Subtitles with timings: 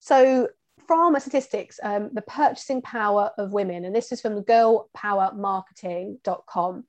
[0.00, 0.48] So
[0.86, 6.84] from statistics, um, the purchasing power of women, and this is from girlpowermarketing.com.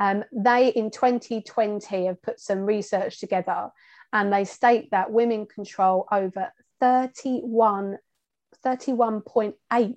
[0.00, 3.70] Um, they in 2020 have put some research together
[4.12, 7.98] and they state that women control over 31,
[8.64, 9.96] 31.8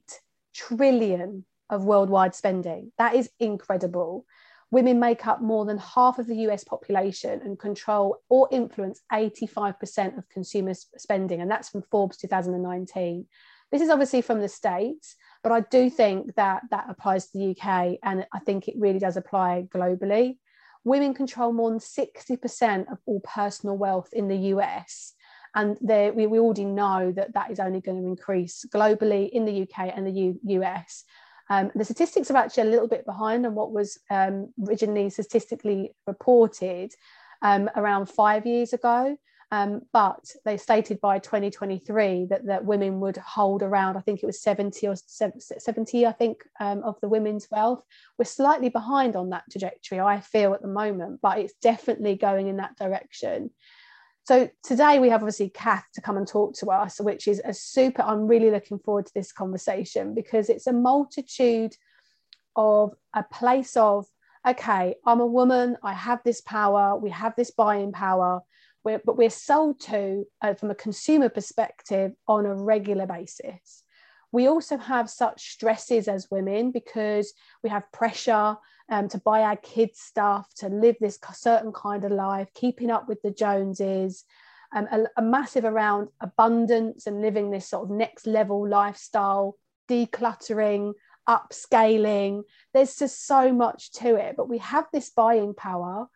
[0.53, 2.92] trillion of worldwide spending.
[2.97, 4.25] That is incredible.
[4.72, 10.18] Women make up more than half of the US population and control or influence 85%
[10.18, 11.42] of consumer spending.
[11.42, 13.28] And that's from Forbes 2019.
[13.72, 17.52] This is obviously from the States, but I do think that that applies to the
[17.52, 17.98] UK.
[18.04, 20.38] And I think it really does apply globally.
[20.84, 25.14] Women control more than 60% of all personal wealth in the US.
[25.54, 29.64] And we, we already know that that is only going to increase globally in the
[29.64, 31.04] UK and the U, US.
[31.52, 35.92] Um, the statistics are actually a little bit behind on what was um, originally statistically
[36.08, 36.94] reported
[37.42, 39.18] um, around five years ago.
[39.53, 44.25] Um, but they stated by 2023 that, that women would hold around, I think it
[44.25, 47.84] was 70 or 70, I think, um, of the women's wealth.
[48.18, 52.48] We're slightly behind on that trajectory, I feel, at the moment, but it's definitely going
[52.48, 53.50] in that direction.
[54.24, 57.54] So today we have obviously Kath to come and talk to us, which is a
[57.54, 58.04] super.
[58.04, 61.76] I'm really looking forward to this conversation because it's a multitude
[62.56, 64.06] of a place of
[64.48, 68.42] okay, I'm a woman, I have this power, we have this buying power,
[68.84, 73.84] we're, but we're sold to uh, from a consumer perspective on a regular basis.
[74.31, 77.34] We also have such stresses as women because
[77.64, 78.56] we have pressure
[78.91, 83.07] um, to buy our kids stuff, to live this certain kind of life, keeping up
[83.07, 84.25] with the Joneses,
[84.75, 89.56] um, a, a massive around abundance and living this sort of next level lifestyle,
[89.90, 90.94] decluttering,
[91.28, 92.44] upscaling.
[92.74, 96.07] There's just so much to it, but we have this buying power.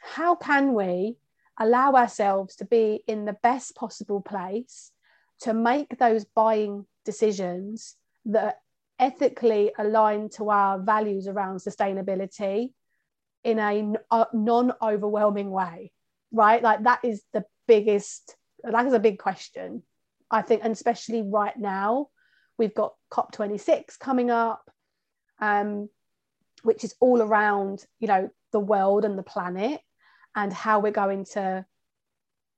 [0.00, 1.16] How can we
[1.58, 4.90] allow ourselves to be in the best possible place
[5.40, 7.94] to make those buying decisions
[8.24, 8.58] that
[8.98, 12.72] ethically aligned to our values around sustainability
[13.44, 13.94] in a
[14.32, 15.92] non overwhelming way,
[16.32, 16.62] right?
[16.62, 19.82] Like that is the biggest, that is a big question,
[20.30, 22.08] I think, and especially right now,
[22.58, 24.68] we've got COP26 coming up,
[25.40, 25.88] um,
[26.62, 29.80] which is all around, you know, the world and the planet
[30.34, 31.64] and how we're going to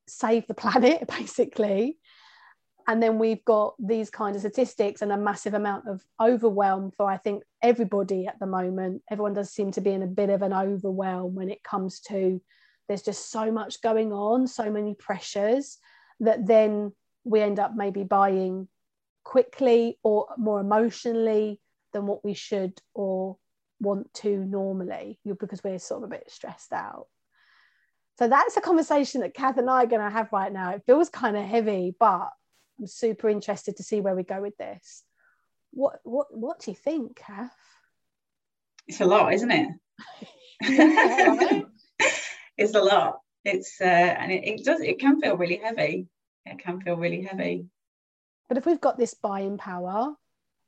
[0.06, 1.97] save the planet, basically
[2.88, 7.08] and then we've got these kind of statistics and a massive amount of overwhelm for
[7.08, 10.42] i think everybody at the moment everyone does seem to be in a bit of
[10.42, 12.40] an overwhelm when it comes to
[12.88, 15.78] there's just so much going on so many pressures
[16.18, 16.90] that then
[17.24, 18.66] we end up maybe buying
[19.22, 21.60] quickly or more emotionally
[21.92, 23.36] than what we should or
[23.80, 27.06] want to normally because we're sort of a bit stressed out
[28.18, 30.70] so that's a conversation that Kath and I are going to have right now.
[30.70, 32.30] It feels kind of heavy, but
[32.78, 35.04] I'm super interested to see where we go with this.
[35.72, 37.54] What what what do you think, Kath?
[38.86, 39.68] It's a lot, isn't it?
[42.56, 43.20] it's a lot.
[43.44, 46.08] It's uh, and it, it does it can feel really heavy.
[46.46, 47.66] It can feel really heavy.
[48.48, 50.14] But if we've got this buying power,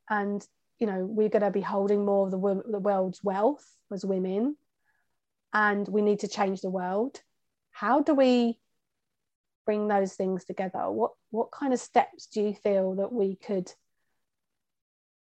[0.09, 0.47] and
[0.79, 4.57] you know we're going to be holding more of the, the world's wealth as women,
[5.53, 7.21] and we need to change the world.
[7.73, 8.59] How do we
[9.71, 10.91] bring those things together?
[10.91, 13.73] What what kind of steps do you feel that we could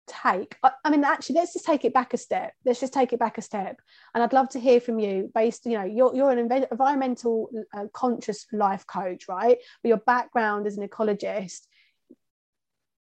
[0.08, 0.56] take?
[0.64, 2.54] I, I, mean actually let's just take it back a step.
[2.64, 3.82] Let's just take it back a step.
[4.14, 6.40] And i'd love to hear from you based you know you're, you're an
[6.72, 9.58] environmental uh, conscious life coach right?
[9.84, 11.68] But your background as an ecologist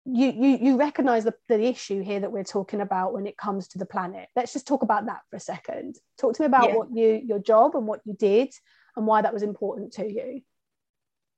[0.05, 3.69] you you you recognize the, the issue here that we're talking about when it comes
[3.69, 4.29] to the planet.
[4.35, 5.95] Let's just talk about that for a second.
[6.19, 6.75] Talk to me about yeah.
[6.75, 8.51] what you your job and what you did
[8.97, 10.43] and why that was important to you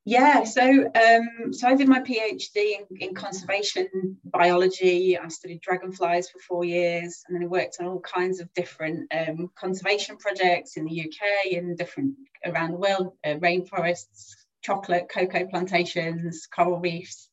[0.08, 0.62] yeah so
[1.04, 5.18] um so i did my phd in, in conservation biology.
[5.18, 9.12] I studied dragonflies for four years and then i worked on all kinds of different
[9.12, 12.14] um, conservation projects in the uk and different
[12.44, 17.28] around the world uh, rainforests chocolate cocoa plantations coral reefs.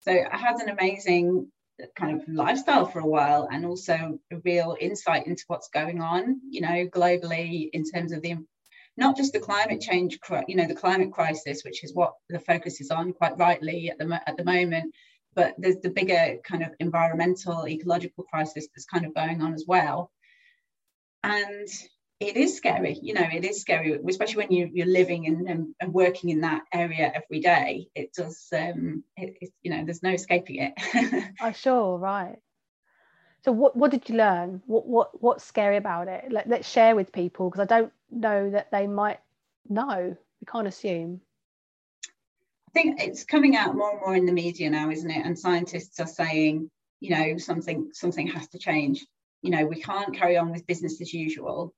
[0.00, 1.50] So I had an amazing
[1.96, 6.40] kind of lifestyle for a while and also a real insight into what's going on,
[6.48, 8.36] you know, globally in terms of the
[8.96, 10.18] not just the climate change,
[10.48, 13.98] you know, the climate crisis, which is what the focus is on quite rightly at
[13.98, 14.94] the, at the moment,
[15.34, 19.64] but there's the bigger kind of environmental, ecological crisis that's kind of going on as
[19.66, 20.10] well.
[21.24, 21.68] And
[22.22, 25.74] it is scary you know it is scary especially when you, you're living and, and,
[25.80, 27.88] and working in that area every day.
[27.94, 31.32] It does um it, it, you know there's no escaping it.
[31.40, 32.36] Oh sure right.
[33.44, 34.62] So what, what did you learn?
[34.66, 36.30] What what what's scary about it?
[36.30, 39.20] Let, let's share with people because i don't know that they might
[39.68, 41.20] know we can't assume
[42.06, 45.38] i think it's coming out more and more in the media now isn't it and
[45.38, 46.70] scientists are saying
[47.00, 49.04] you know something something has to change
[49.42, 51.74] you know we can't carry on with business as usual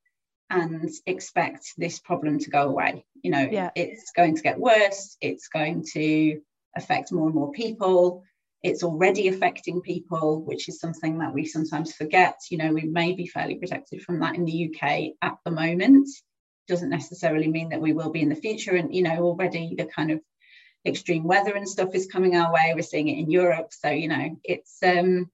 [0.50, 3.04] and expect this problem to go away.
[3.22, 3.70] You know, yeah.
[3.74, 6.40] it's going to get worse, it's going to
[6.76, 8.22] affect more and more people.
[8.64, 12.40] It's already affecting people, which is something that we sometimes forget.
[12.50, 16.08] You know, we may be fairly protected from that in the UK at the moment.
[16.66, 18.74] Doesn't necessarily mean that we will be in the future.
[18.74, 20.20] And, you know, already the kind of
[20.86, 22.72] extreme weather and stuff is coming our way.
[22.74, 23.68] We're seeing it in Europe.
[23.72, 25.30] So, you know, it's um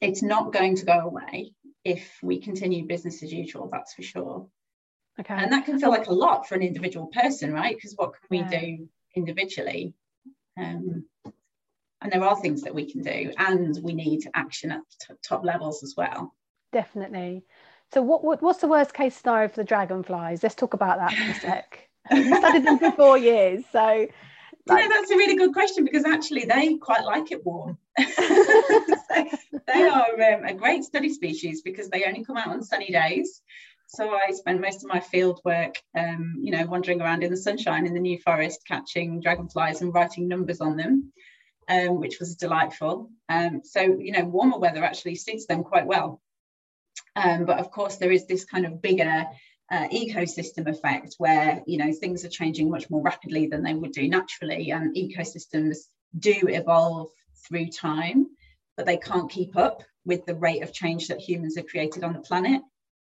[0.00, 1.52] it's not going to go away
[1.84, 4.48] if we continue business as usual, that's for sure.
[5.20, 5.34] Okay.
[5.34, 7.74] And that can feel like a lot for an individual person, right?
[7.74, 8.60] Because what can we yeah.
[8.60, 9.94] do individually?
[10.58, 11.04] Um,
[12.06, 15.44] and there are things that we can do, and we need action at t- top
[15.44, 16.32] levels as well.
[16.72, 17.44] Definitely.
[17.92, 20.40] So, what, what what's the worst case scenario for the dragonflies?
[20.40, 21.88] Let's talk about that for a sec.
[22.12, 23.80] you studied them for four years, so
[24.68, 27.76] like, you know, that's a really good question because actually they quite like it warm.
[27.98, 28.04] they
[29.82, 33.42] are um, a great study species because they only come out on sunny days.
[33.88, 37.36] So I spend most of my field work, um, you know, wandering around in the
[37.36, 41.12] sunshine in the New Forest, catching dragonflies and writing numbers on them,
[41.68, 43.10] um, which was delightful.
[43.28, 46.20] Um, so, you know, warmer weather actually suits them quite well.
[47.14, 49.26] Um, but of course, there is this kind of bigger
[49.70, 53.92] uh, ecosystem effect where you know things are changing much more rapidly than they would
[53.92, 55.78] do naturally and ecosystems
[56.16, 57.08] do evolve
[57.46, 58.26] through time
[58.76, 62.12] but they can't keep up with the rate of change that humans have created on
[62.12, 62.62] the planet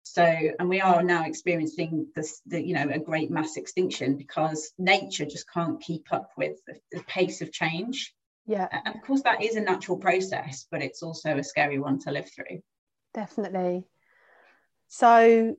[0.04, 4.74] so and we are now experiencing this the, you know a great mass extinction because
[4.78, 8.14] nature just can't keep up with the, the pace of change
[8.46, 12.00] yeah and of course that is a natural process but it's also a scary one
[12.00, 12.60] to live through
[13.14, 13.86] definitely
[14.88, 15.56] so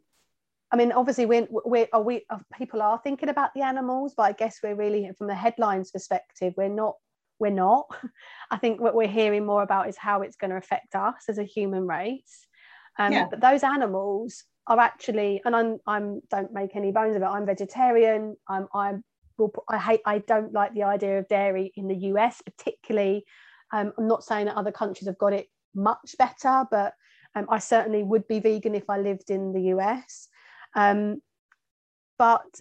[0.72, 4.22] I mean, obviously, we're, we're are we uh, people are thinking about the animals, but
[4.22, 6.96] I guess we're really from the headlines perspective, we're not.
[7.38, 7.86] We're not.
[8.50, 11.38] I think what we're hearing more about is how it's going to affect us as
[11.38, 12.46] a human race.
[12.98, 13.26] Um, yeah.
[13.28, 17.26] But those animals are actually, and I'm, I'm don't make any bones of it.
[17.26, 18.36] I'm vegetarian.
[18.48, 19.04] I'm, I'm
[19.68, 20.00] I hate.
[20.06, 23.24] I don't like the idea of dairy in the US, particularly.
[23.72, 26.94] Um, I'm not saying that other countries have got it much better, but
[27.34, 30.28] um, I certainly would be vegan if I lived in the US.
[30.74, 31.22] Um,
[32.18, 32.60] but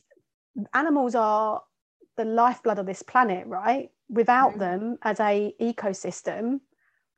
[0.74, 1.62] animals are
[2.17, 3.89] the lifeblood of this planet, right?
[4.10, 4.60] Without mm-hmm.
[4.60, 6.60] them as a ecosystem,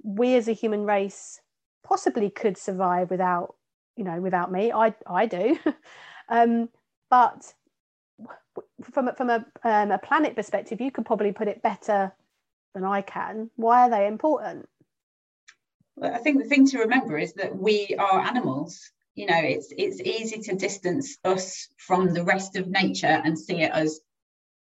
[0.03, 1.39] we as a human race
[1.83, 3.55] possibly could survive without,
[3.95, 4.71] you know, without me.
[4.71, 5.57] I I do,
[6.29, 6.69] um,
[7.09, 7.53] but
[8.91, 12.11] from from a um, a planet perspective, you could probably put it better
[12.73, 13.49] than I can.
[13.55, 14.67] Why are they important?
[15.95, 19.71] Well, I think the thing to remember is that we are animals you know it's
[19.77, 23.99] it's easy to distance us from the rest of nature and see it as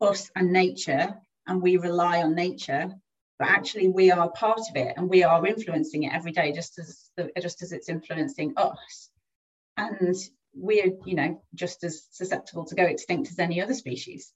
[0.00, 1.14] us and nature
[1.46, 2.90] and we rely on nature
[3.38, 6.78] but actually we are part of it and we are influencing it every day just
[6.78, 9.10] as just as it's influencing us
[9.76, 10.16] and
[10.54, 14.32] we're you know just as susceptible to go extinct as any other species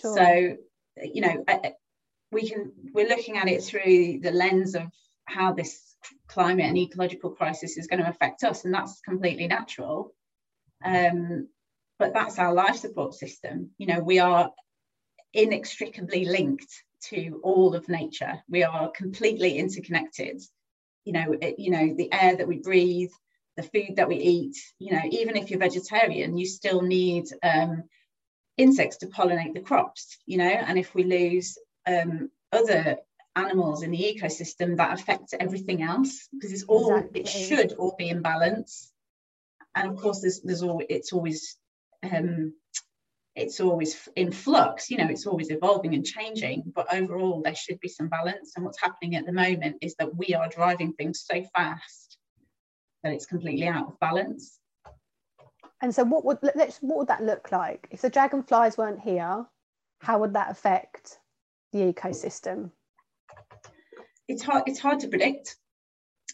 [0.00, 0.16] sure.
[0.16, 0.56] so
[1.02, 1.44] you know
[2.30, 4.84] we can we're looking at it through the lens of
[5.24, 5.88] how this
[6.26, 10.14] climate and ecological crisis is going to affect us, and that's completely natural.
[10.84, 11.48] Um,
[11.98, 13.70] but that's our life support system.
[13.78, 14.50] You know, we are
[15.34, 16.72] inextricably linked
[17.08, 18.34] to all of nature.
[18.48, 20.40] We are completely interconnected.
[21.04, 23.10] You know, it, you know the air that we breathe,
[23.58, 24.56] the food that we eat.
[24.78, 27.82] You know, even if you're vegetarian, you still need um,
[28.56, 30.16] insects to pollinate the crops.
[30.24, 32.98] You know, and if we lose um, other
[33.36, 37.20] animals in the ecosystem that affects everything else because it's all exactly.
[37.20, 38.92] it should all be in balance
[39.76, 41.56] and of course there's there's all it's always
[42.02, 42.52] um
[43.36, 47.78] it's always in flux you know it's always evolving and changing but overall there should
[47.78, 51.24] be some balance and what's happening at the moment is that we are driving things
[51.24, 52.07] so fast
[53.08, 54.58] that it's completely out of balance.
[55.80, 57.88] And so what would let's what would that look like?
[57.90, 59.46] If the dragonflies weren't here
[60.00, 61.18] how would that affect
[61.72, 62.70] the ecosystem?
[64.28, 65.56] It's hard it's hard to predict.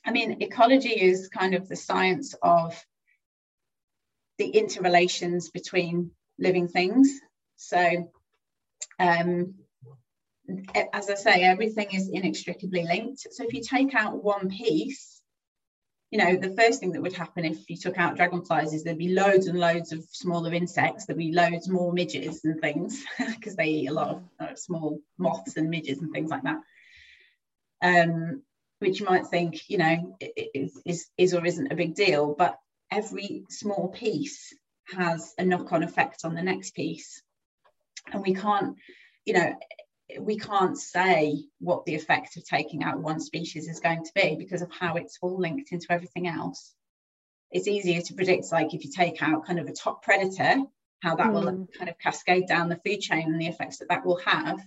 [0.05, 2.85] I mean ecology is kind of the science of
[4.39, 7.21] the interrelations between living things.
[7.57, 8.11] So
[8.99, 9.55] um
[10.93, 13.27] as i say everything is inextricably linked.
[13.31, 15.14] So if you take out one piece
[16.15, 18.97] you know the first thing that would happen if you took out dragonflies is there'd
[18.97, 23.57] be loads and loads of smaller insects there'd be loads more midges and things because
[23.57, 26.61] they eat a lot of uh, small moths and midges and things like that
[27.85, 28.43] um,
[28.79, 30.17] which you might think, you know,
[30.55, 32.59] is, is, is or isn't a big deal, but
[32.91, 34.55] every small piece
[34.95, 37.23] has a knock-on effect on the next piece.
[38.13, 38.77] And we can't,
[39.25, 39.55] you know,
[40.21, 44.37] we can't say what the effect of taking out one species is going to be
[44.39, 46.75] because of how it's all linked into everything else.
[47.51, 50.63] It's easier to predict, like if you take out kind of a top predator,
[51.01, 51.33] how that mm.
[51.33, 51.65] will hmm.
[51.77, 54.61] kind of cascade down the food chain and the effects that that will have.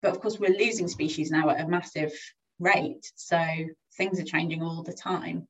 [0.00, 2.12] But of course, we're losing species now at a massive
[2.58, 3.10] rate.
[3.16, 3.44] So
[3.96, 5.46] things are changing all the time.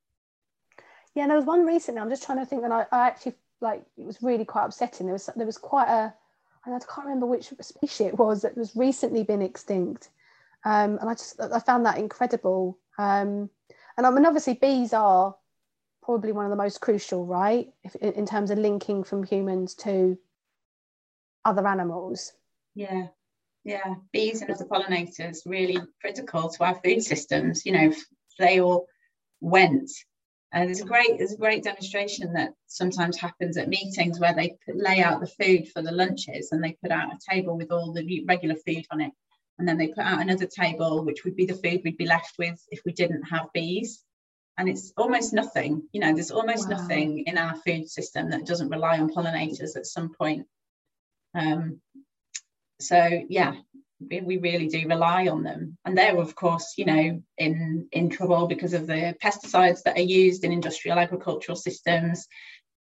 [1.15, 2.01] Yeah, and there was one recently.
[2.01, 5.07] I'm just trying to think, and I, I actually like it was really quite upsetting.
[5.07, 6.15] There was there was quite a
[6.65, 10.11] I can't remember which species it was that was recently been extinct,
[10.65, 12.79] um, and I just I found that incredible.
[12.99, 13.51] Um,
[13.97, 15.35] and I mean, obviously, bees are
[16.03, 20.19] probably one of the most crucial, right, if, in terms of linking from humans to
[21.45, 22.33] other animals.
[22.75, 23.09] Yeah,
[23.65, 27.93] yeah bees and other pollinators really critical to our food systems you know
[28.39, 28.87] they all
[29.41, 29.91] went
[30.53, 34.57] and there's a great there's a great demonstration that sometimes happens at meetings where they
[34.69, 37.93] lay out the food for the lunches and they put out a table with all
[37.93, 39.13] the regular food on it.
[39.59, 42.35] And then they put out another table which would be the food we'd be left
[42.39, 44.05] with if we didn't have bees.
[44.59, 46.77] And it's almost nothing you know there's almost wow.
[46.77, 50.47] nothing in our food system that doesn't rely on pollinators at some point.
[51.35, 51.81] Um,
[52.79, 53.55] so yeah
[54.11, 55.77] we really do rely on them.
[55.85, 60.03] And they're of course you know in in trouble because of the pesticides that are
[60.03, 62.27] used in industrial agricultural systems.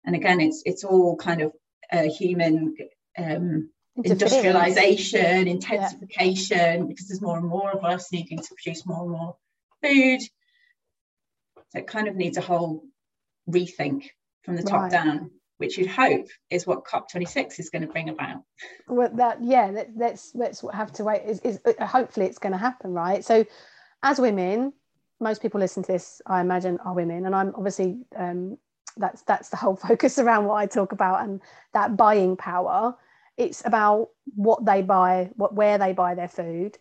[0.05, 1.53] And again it's it's all kind of
[1.93, 2.77] uh, human
[3.19, 6.87] um, industrialization intensification yeah.
[6.87, 9.37] because there's more and more of us needing to produce more and more
[9.83, 10.21] food.
[11.71, 12.85] So it kind of needs a whole
[13.49, 14.11] rethink
[14.45, 14.91] from the top right.
[14.91, 18.43] down which you'd hope is what COP26 is going to bring about.
[18.88, 21.23] Well, that yeah, that, let's let's have to wait.
[21.26, 23.23] Is, is uh, hopefully it's going to happen, right?
[23.23, 23.45] So,
[24.02, 24.73] as women,
[25.21, 28.57] most people listen to this, I imagine, are women, and I'm obviously um,
[28.97, 31.43] that's that's the whole focus around what I talk about and
[31.75, 32.97] that buying power.
[33.37, 36.79] It's about what they buy, what where they buy their food,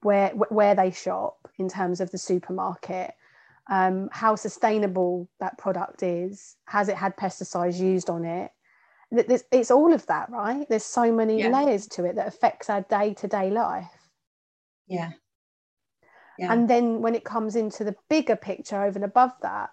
[0.00, 3.12] where where they shop in terms of the supermarket
[3.70, 8.50] um, how sustainable that product is, has it had pesticides used on it?
[9.10, 10.66] It's all of that, right?
[10.68, 11.48] There's so many yeah.
[11.48, 13.90] layers to it that affects our day to day life.
[14.88, 15.10] Yeah.
[16.38, 16.52] yeah.
[16.52, 19.70] And then when it comes into the bigger picture over and above that,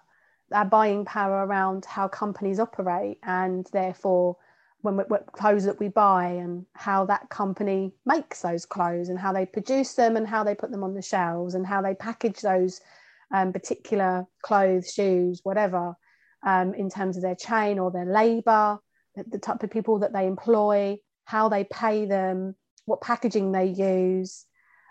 [0.52, 4.36] our buying power around how companies operate and therefore
[4.82, 9.18] when we, what clothes that we buy and how that company makes those clothes and
[9.18, 11.94] how they produce them and how they put them on the shelves and how they
[11.94, 12.80] package those
[13.32, 15.94] um, particular clothes, shoes, whatever,
[16.44, 18.78] um, in terms of their chain or their labour,
[19.16, 22.54] the, type of people that they employ, how they pay them,
[22.86, 24.46] what packaging they use,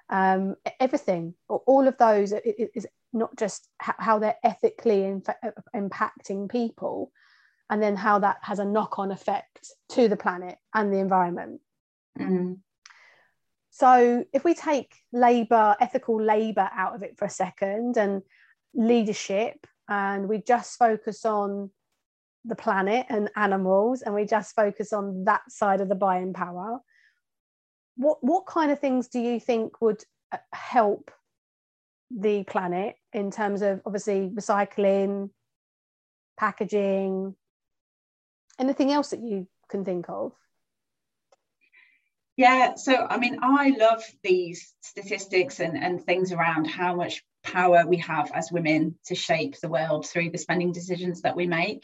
[0.10, 1.34] um, everything.
[1.48, 5.25] All of those is not just how they're ethically inf-
[5.75, 7.12] impacting people,
[7.69, 11.62] and then how that has a knock on effect to the planet and the environment.
[12.19, 12.60] Mm.
[13.80, 18.24] So if we take labour, ethical labour out of it for a second and
[18.74, 21.72] leadership, and we just focus on
[22.44, 26.80] the planet and animals, and we just focus on that side of the buying power,
[27.96, 31.10] what, what kind of things do you think would uh, help
[32.12, 35.30] the planet in terms of obviously recycling,
[36.38, 37.34] packaging,
[38.60, 40.34] anything else that you can think of?
[42.39, 47.84] Yeah, so I mean, I love these statistics and, and things around how much power
[47.86, 51.84] we have as women to shape the world through the spending decisions that we make.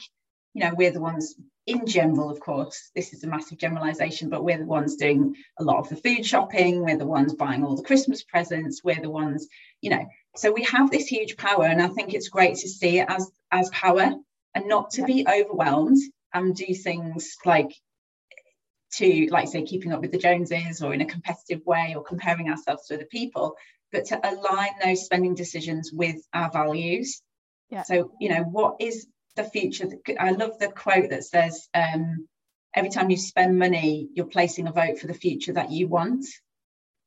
[0.54, 1.36] You know, we're the ones
[1.68, 5.64] in general, of course, this is a massive generalization, but we're the ones doing a
[5.66, 9.10] lot of the food shopping, we're the ones buying all the Christmas presents, we're the
[9.10, 9.50] ones,
[9.82, 10.06] you know.
[10.38, 13.30] So we have this huge power, and I think it's great to see it as
[13.52, 14.10] as power
[14.54, 15.08] and not to yeah.
[15.08, 15.98] be overwhelmed
[16.34, 17.74] and do things like
[18.98, 22.50] to like say keeping up with the joneses or in a competitive way or comparing
[22.50, 23.56] ourselves to other people
[23.92, 27.22] but to align those spending decisions with our values.
[27.70, 27.84] Yeah.
[27.84, 29.90] So you know what is the future?
[30.20, 32.28] I love the quote that says um,
[32.74, 36.26] every time you spend money you're placing a vote for the future that you want.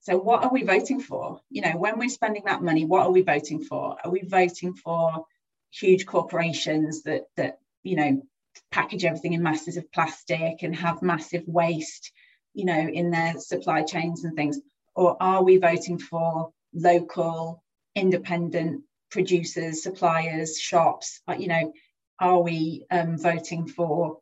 [0.01, 1.41] So what are we voting for?
[1.51, 3.97] You know when we're spending that money what are we voting for?
[4.03, 5.25] Are we voting for
[5.71, 8.23] huge corporations that that you know
[8.71, 12.13] package everything in masses of plastic and have massive waste
[12.55, 14.59] you know in their supply chains and things?
[14.95, 17.63] Or are we voting for local
[17.95, 21.21] independent producers suppliers shops?
[21.29, 21.73] Uh, you know
[22.21, 24.19] are we um, voting for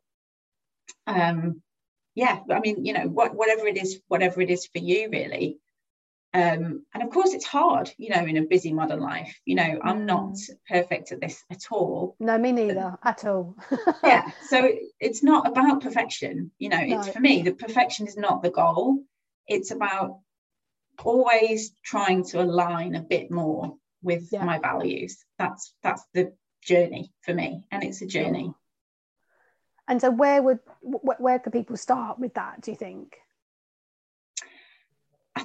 [1.07, 1.61] um
[2.15, 5.57] yeah i mean you know what whatever it is whatever it is for you really
[6.37, 9.35] um, and of course, it's hard, you know, in a busy modern life.
[9.43, 10.49] You know, I'm not mm.
[10.69, 12.15] perfect at this at all.
[12.19, 13.55] No, me neither, at all.
[14.03, 14.29] yeah.
[14.47, 16.51] So it's not about perfection.
[16.59, 17.13] You know, it's no.
[17.13, 18.99] for me, the perfection is not the goal.
[19.47, 20.19] It's about
[21.03, 24.45] always trying to align a bit more with yeah.
[24.45, 25.17] my values.
[25.39, 28.53] That's that's the journey for me, and it's a journey.
[29.87, 32.61] And so, where would where could people start with that?
[32.61, 33.17] Do you think?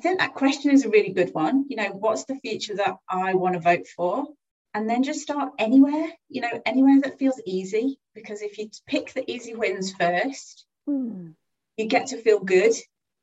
[0.02, 1.66] Think that question is a really good one.
[1.68, 4.26] You know, what's the future that I want to vote for?
[4.74, 8.00] And then just start anywhere, you know, anywhere that feels easy.
[8.14, 11.34] Because if you pick the easy wins first, mm.
[11.76, 12.72] you get to feel good.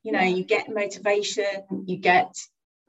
[0.03, 0.35] You know, yeah.
[0.35, 2.33] you get motivation, you get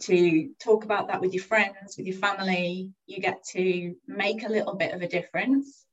[0.02, 4.52] to talk about that with your friends, with your family, you get to make a
[4.52, 5.84] little bit of a difference.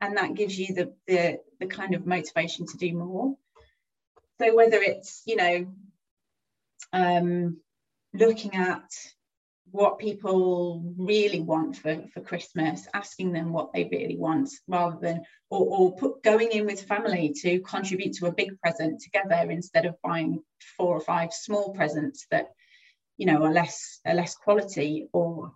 [0.00, 3.36] And that gives you the the, the kind of motivation to do more.
[4.40, 5.66] So whether it's, you know,
[6.92, 7.58] um,
[8.12, 8.84] looking at
[9.70, 15.22] what people really want for, for Christmas, asking them what they really want rather than,
[15.50, 19.84] or, or put, going in with family to contribute to a big present together instead
[19.84, 20.40] of buying
[20.76, 22.52] four or five small presents that,
[23.16, 25.52] you know, are less, are less quality or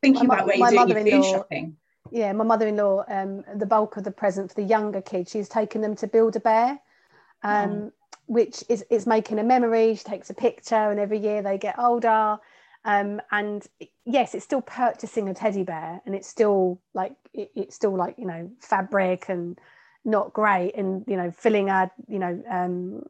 [0.00, 1.76] thinking my, about where you're doing your food shopping.
[2.12, 5.80] Yeah, my mother-in-law, um, the bulk of the present for the younger kids, she's taken
[5.80, 6.78] them to build a bear.
[7.42, 7.92] Um, mm
[8.32, 9.94] which is, is making a memory.
[9.94, 12.38] She takes a picture, and every year they get older.
[12.84, 13.66] Um, and
[14.06, 18.14] yes, it's still purchasing a teddy bear, and it's still like it, it's still like
[18.16, 19.58] you know fabric and
[20.04, 23.04] not great, and you know filling a you know um,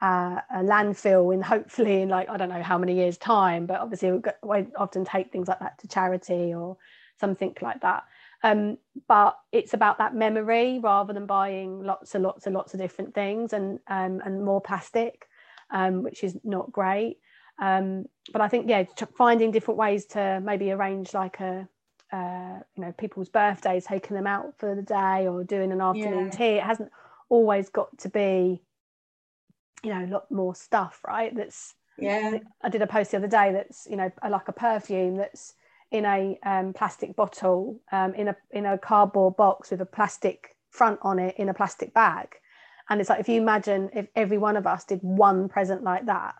[0.00, 4.10] a landfill in hopefully in like I don't know how many years time, but obviously
[4.42, 6.76] we often take things like that to charity or
[7.20, 8.04] something like that.
[8.42, 12.80] Um, but it's about that memory rather than buying lots and lots and lots of
[12.80, 15.26] different things and um, and more plastic,
[15.70, 17.18] um, which is not great.
[17.60, 18.84] Um, but I think yeah,
[19.16, 21.68] finding different ways to maybe arrange like a
[22.12, 26.26] uh, you know people's birthdays, taking them out for the day or doing an afternoon
[26.26, 26.30] yeah.
[26.30, 26.54] tea.
[26.58, 26.90] It hasn't
[27.28, 28.62] always got to be
[29.82, 31.34] you know a lot more stuff, right?
[31.34, 32.38] That's yeah.
[32.62, 35.54] I did a post the other day that's you know like a perfume that's
[35.90, 40.56] in a um, plastic bottle um, in a in a cardboard box with a plastic
[40.70, 42.28] front on it in a plastic bag.
[42.90, 46.06] And it's like if you imagine if every one of us did one present like
[46.06, 46.34] that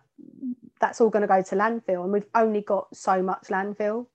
[0.81, 2.05] that's all going to go to landfill.
[2.05, 4.07] And we've only got so much landfill.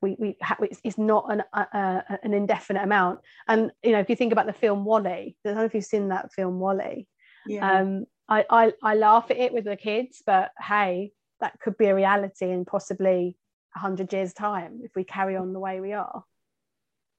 [0.00, 3.20] We, we ha- it's not an uh, an indefinite amount.
[3.46, 5.84] And you know if you think about the film WALL-E i don't know if you've
[5.84, 7.06] seen that film WALL-E.
[7.46, 7.80] Yeah.
[7.80, 11.86] um I, I I laugh at it with the kids but hey that could be
[11.86, 13.36] a reality and possibly
[13.74, 16.24] 100 years time if we carry on the way we are.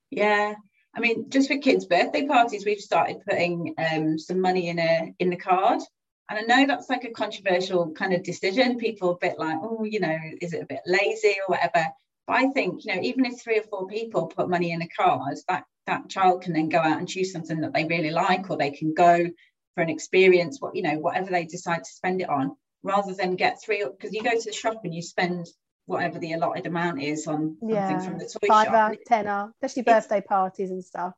[0.10, 0.54] Yeah.
[0.96, 5.14] I mean just for kids birthday parties we've started putting um, some money in a
[5.20, 5.82] in the card.
[6.30, 8.78] And i know that's like a controversial kind of decision.
[8.78, 11.88] People a bit like oh you know is it a bit lazy or whatever?
[12.28, 14.88] But i think you know even if three or four people put money in a
[14.88, 18.50] card that that child can then go out and choose something that they really like
[18.50, 19.28] or they can go
[19.76, 23.36] for an experience what you know whatever they decide to spend it on rather than
[23.36, 25.48] get three because you go to the shop and you spend
[25.86, 28.00] whatever the allotted amount is on something yeah.
[28.00, 28.98] from the toy Fiver, shop.
[29.06, 31.14] tenner, especially birthday parties and stuff.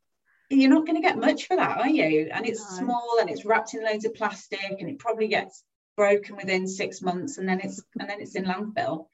[0.49, 2.29] You're not going to get much for that, are you?
[2.31, 2.77] And it's no.
[2.77, 5.63] small and it's wrapped in loads of plastic and it probably gets
[5.97, 9.07] broken within six months and then it's and then it's in landfill.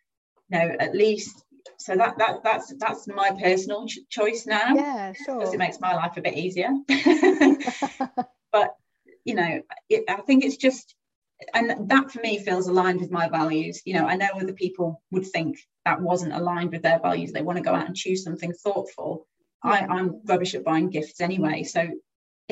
[0.49, 1.43] No, at least
[1.77, 4.75] so that that that's that's my personal ch- choice now.
[4.75, 5.39] Yeah, sure.
[5.39, 6.69] Because it makes my life a bit easier.
[8.51, 8.75] but
[9.23, 10.95] you know, it, I think it's just
[11.53, 15.01] and that for me feels aligned with my values you know i know other people
[15.11, 18.23] would think that wasn't aligned with their values they want to go out and choose
[18.23, 19.27] something thoughtful
[19.63, 21.87] I, i'm rubbish at buying gifts anyway so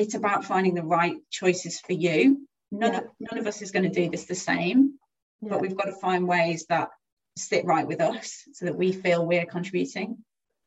[0.00, 2.46] it's about finding the right choices for you.
[2.72, 2.98] None, yeah.
[3.00, 4.94] of, none of us is going to do this the same,
[5.42, 5.50] yeah.
[5.50, 6.88] but we've got to find ways that
[7.36, 10.18] sit right with us so that we feel we're contributing.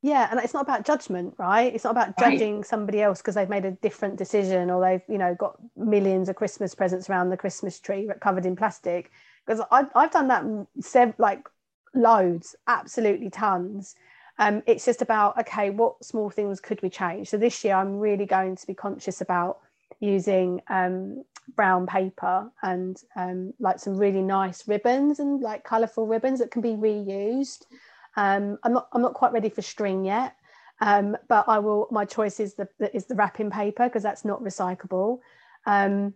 [0.06, 1.74] Yeah, and it's not about judgment, right?
[1.74, 2.66] It's not about judging right.
[2.66, 6.36] somebody else because they've made a different decision or they've, you know, got millions of
[6.36, 9.12] Christmas presents around the Christmas tree covered in plastic.
[9.46, 10.44] Because I've, I've done that
[10.82, 11.48] sev- like
[11.96, 13.96] loads, absolutely tons.
[14.39, 17.30] Um, it's just about okay, what small things could we change?
[17.30, 19.60] So this year, I'm really going to be conscious about
[20.02, 21.24] using um,
[21.56, 26.62] brown paper and um, like some really nice ribbons and like colourful ribbons that can
[26.62, 27.68] be reused.
[28.15, 30.36] Um, I'm not I'm not quite ready for string yet,
[30.82, 31.88] um, but I will.
[31.91, 35.19] My choice is the is the wrapping paper because that's not recyclable.
[35.65, 36.13] Um,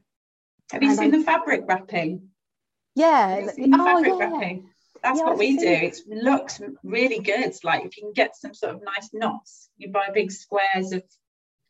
[0.72, 2.30] Have you seen I, the fabric wrapping?
[2.96, 3.48] Yeah.
[3.56, 4.28] The oh, fabric yeah.
[4.28, 4.70] wrapping.
[5.04, 5.68] That's yeah, what we do.
[5.68, 7.54] It looks really good.
[7.64, 11.04] Like if you can get some sort of nice knots, you buy big squares of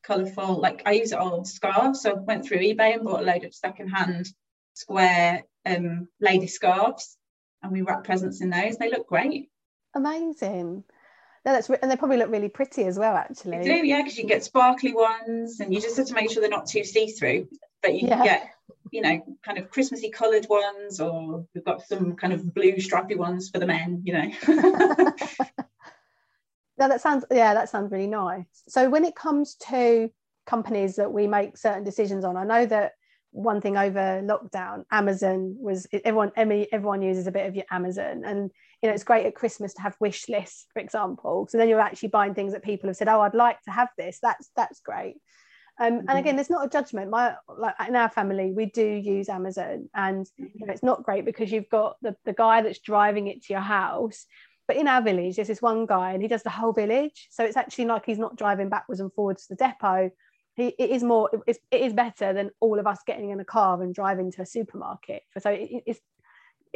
[0.04, 0.60] colourful.
[0.60, 3.54] Like I use old scarves, so I went through eBay and bought a load of
[3.54, 4.28] secondhand
[4.74, 7.18] square um, lady scarves,
[7.62, 8.78] and we wrap presents in those.
[8.78, 9.50] They look great.
[9.98, 10.84] Amazing.
[11.44, 13.58] No, that's re- and they probably look really pretty as well, actually.
[13.58, 16.30] They do, yeah, because you can get sparkly ones, and you just have to make
[16.30, 17.48] sure they're not too see through.
[17.82, 18.24] But you yeah.
[18.24, 18.50] get,
[18.92, 23.16] you know, kind of Christmassy coloured ones, or we've got some kind of blue stripy
[23.16, 24.32] ones for the men, you know.
[26.78, 28.46] no, that sounds yeah, that sounds really nice.
[28.68, 30.12] So when it comes to
[30.46, 32.92] companies that we make certain decisions on, I know that
[33.32, 38.52] one thing over lockdown, Amazon was everyone everyone uses a bit of your Amazon and
[38.82, 41.48] you know it's great at Christmas to have wish lists, for example.
[41.50, 43.90] So then you're actually buying things that people have said, Oh, I'd like to have
[43.98, 44.20] this.
[44.22, 45.16] That's that's great.
[45.80, 46.10] Um, mm-hmm.
[46.10, 47.10] and again, there's not a judgment.
[47.10, 51.26] My like in our family, we do use Amazon, and you know, it's not great
[51.26, 54.26] because you've got the, the guy that's driving it to your house.
[54.68, 57.28] But in our village, there's this one guy, and he does the whole village.
[57.32, 60.12] So it's actually like he's not driving backwards and forwards to the depot
[60.58, 63.82] he, it is more it is better than all of us getting in a car
[63.82, 66.00] and driving to a supermarket so it, it's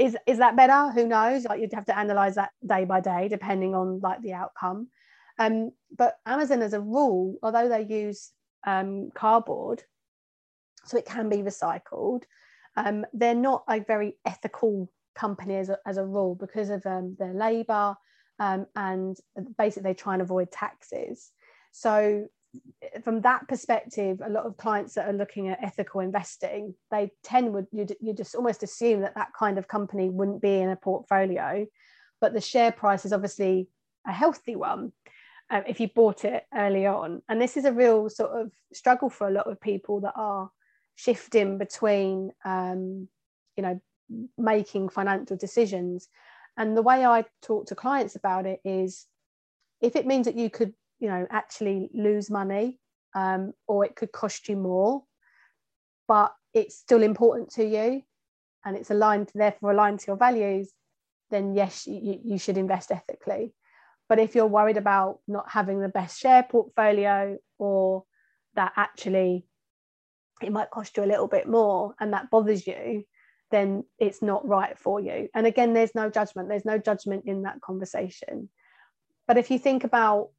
[0.01, 0.91] is is that better?
[0.91, 1.45] Who knows?
[1.45, 4.87] Like you'd have to analyze that day by day depending on like the outcome.
[5.39, 8.31] Um, but amazon as a rule although they use
[8.65, 9.83] um, cardboard
[10.85, 12.23] so it can be recycled
[12.77, 17.15] um, they're not a very ethical company as a, as a rule because of um,
[17.19, 17.95] their labor
[18.39, 19.17] um, and
[19.57, 21.31] basically they try and avoid taxes.
[21.71, 22.27] So
[23.03, 27.53] from that perspective, a lot of clients that are looking at ethical investing, they tend
[27.53, 30.75] would you you just almost assume that that kind of company wouldn't be in a
[30.75, 31.65] portfolio,
[32.19, 33.67] but the share price is obviously
[34.05, 34.91] a healthy one
[35.49, 37.21] um, if you bought it early on.
[37.29, 40.49] And this is a real sort of struggle for a lot of people that are
[40.95, 43.07] shifting between, um,
[43.55, 43.81] you know,
[44.37, 46.09] making financial decisions.
[46.57, 49.07] And the way I talk to clients about it is,
[49.81, 52.79] if it means that you could you know actually lose money
[53.13, 55.03] um, or it could cost you more
[56.07, 58.01] but it's still important to you
[58.63, 60.71] and it's aligned therefore aligned to your values
[61.31, 63.53] then yes you, you should invest ethically.
[64.07, 68.03] But if you're worried about not having the best share portfolio or
[68.55, 69.45] that actually
[70.41, 73.05] it might cost you a little bit more and that bothers you
[73.51, 75.27] then it's not right for you.
[75.33, 76.47] And again there's no judgment.
[76.47, 78.49] There's no judgment in that conversation.
[79.27, 80.29] But if you think about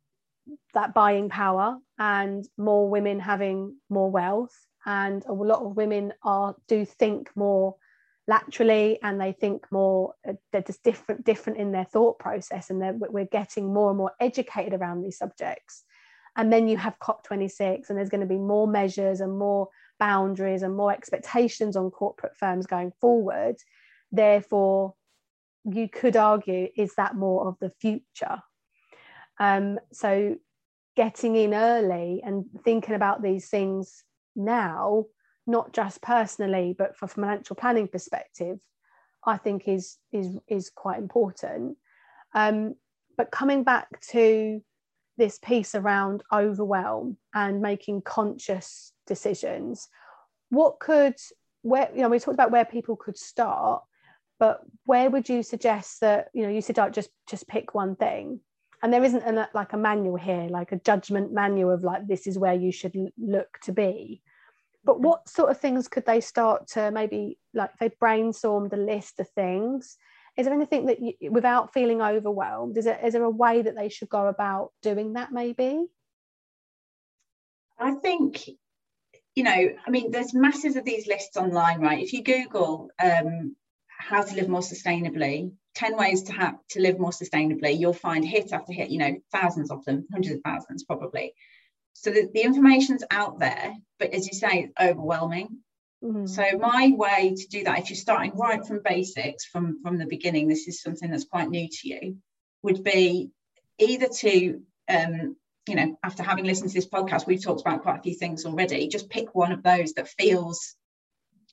[0.74, 4.55] that buying power and more women having more wealth.
[4.85, 7.76] And a lot of women are do think more
[8.28, 12.81] laterally and they think more uh, they're just different different in their thought process and
[13.00, 15.85] we're getting more and more educated around these subjects.
[16.37, 20.62] And then you have cop26 and there's going to be more measures and more boundaries
[20.62, 23.57] and more expectations on corporate firms going forward.
[24.11, 24.94] Therefore
[25.64, 28.42] you could argue is that more of the future
[29.38, 30.37] um, so
[30.97, 34.05] getting in early and thinking about these things
[34.37, 35.07] now,
[35.47, 38.59] not just personally, but for financial planning perspective,
[39.25, 41.77] I think is is is quite important.
[42.35, 42.75] Um,
[43.16, 44.62] but coming back to
[45.18, 49.88] this piece around overwhelm and making conscious decisions,
[50.51, 51.16] what could
[51.62, 53.83] where you know we talked about where people could start,
[54.38, 57.97] but where would you suggest that you know you said like just just pick one
[57.97, 58.40] thing
[58.83, 62.27] and there isn't an, like a manual here like a judgment manual of like this
[62.27, 64.23] is where you should look to be.
[64.85, 65.05] But mm-hmm.
[65.05, 69.21] what sort of things could they start to maybe like if they brainstormed a list
[69.21, 69.97] of things.
[70.37, 73.77] Is there anything that you, without feeling overwhelmed is there, is there a way that
[73.77, 75.85] they should go about doing that maybe?
[77.79, 78.49] I think
[79.35, 82.03] you know i mean there's masses of these lists online right?
[82.03, 83.57] If you google um,
[84.09, 88.25] how to live more sustainably 10 ways to have to live more sustainably you'll find
[88.25, 91.33] hit after hit you know thousands of them hundreds of thousands probably
[91.95, 95.59] So the, the information's out there, but as you say, it's overwhelming.
[96.03, 96.27] Mm-hmm.
[96.27, 100.07] So my way to do that, if you're starting right from basics, from from the
[100.07, 102.17] beginning, this is something that's quite new to you,
[102.62, 103.31] would be
[103.79, 105.37] either to um,
[105.69, 108.45] you know, after having listened to this podcast, we've talked about quite a few things
[108.45, 108.88] already.
[108.88, 110.75] Just pick one of those that feels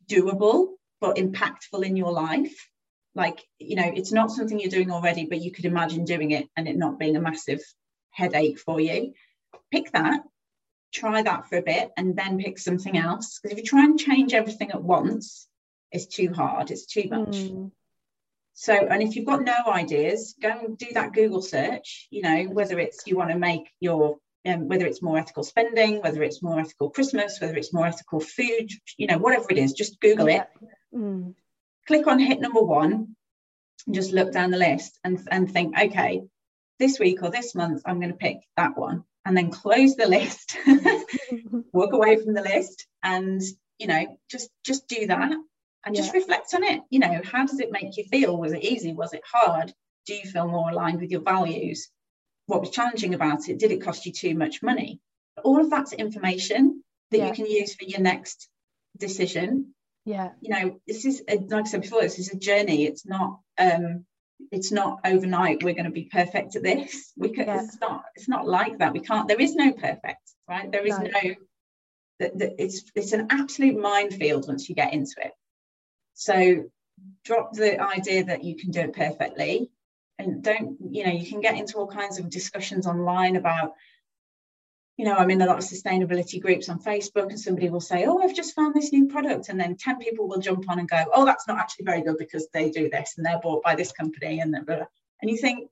[0.10, 0.70] doable
[1.02, 2.70] but impactful in your life.
[3.16, 6.48] Like, you know, it's not something you're doing already, but you could imagine doing it
[6.56, 7.62] and it not being a massive
[8.12, 9.14] headache for you.
[9.72, 10.22] Pick that,
[10.94, 13.40] try that for a bit, and then pick something else.
[13.40, 15.48] Because if you try and change everything at once,
[15.92, 17.36] it's too hard, it's too much.
[17.36, 17.72] Mm.
[18.54, 22.44] So, and if you've got no ideas, go and do that Google search, you know,
[22.44, 26.44] whether it's you want to make your, um, whether it's more ethical spending, whether it's
[26.44, 30.30] more ethical Christmas, whether it's more ethical food, you know, whatever it is, just Google
[30.30, 30.42] yeah.
[30.42, 30.48] it.
[30.94, 31.36] Mm.
[31.88, 33.16] Click on hit number one
[33.86, 36.24] and just look down the list and, and think, okay,
[36.78, 40.08] this week or this month, I'm going to pick that one and then close the
[40.08, 40.58] list,
[41.74, 43.42] walk away from the list and,
[43.78, 45.32] you know, just, just do that
[45.86, 46.02] and yeah.
[46.02, 46.82] just reflect on it.
[46.90, 48.38] You know, how does it make you feel?
[48.38, 48.94] Was it easy?
[48.94, 49.74] Was it hard?
[50.06, 51.90] Do you feel more aligned with your values?
[52.48, 53.60] What was challenging about it?
[53.60, 55.00] Did it cost you too much money?
[55.44, 57.28] All of that's information that yeah.
[57.28, 58.50] you can use for your next
[58.98, 59.74] decision.
[60.10, 60.32] Yeah.
[60.42, 62.86] You know, this is a, like I said before, this is a journey.
[62.86, 64.06] It's not um
[64.52, 67.14] it's not overnight we're going to be perfect at this.
[67.16, 67.64] We can yeah.
[67.64, 68.94] it's not it's not like that.
[68.94, 70.72] We can't there is no perfect, right?
[70.72, 71.36] There is no, no
[72.20, 75.34] that, that it's it's an absolute minefield once you get into it.
[76.16, 76.72] So
[77.24, 79.70] drop the idea that you can do it perfectly
[80.18, 83.74] and don't, you know, you can get into all kinds of discussions online about,
[85.00, 88.04] you know, I'm in a lot of sustainability groups on Facebook and somebody will say,
[88.04, 89.48] oh, I've just found this new product.
[89.48, 92.18] And then 10 people will jump on and go, oh, that's not actually very good
[92.18, 94.42] because they do this and they're bought by this company.
[94.42, 94.88] And, blah,
[95.22, 95.70] and you think,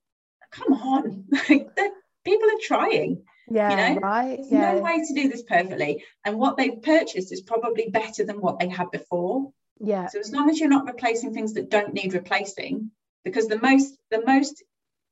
[0.50, 3.24] come on, people are trying.
[3.50, 4.00] Yeah, you know?
[4.00, 4.38] right.
[4.38, 4.76] There's yeah.
[4.76, 6.06] no way to do this perfectly.
[6.24, 9.52] And what they've purchased is probably better than what they had before.
[9.82, 10.08] Yeah.
[10.08, 12.92] So as long as you're not replacing things that don't need replacing,
[13.26, 14.64] because the most the most